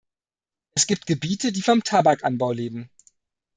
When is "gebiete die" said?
1.05-1.61